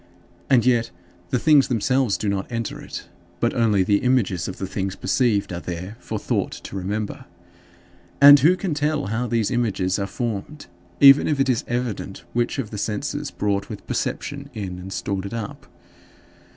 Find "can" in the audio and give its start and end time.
8.57-8.73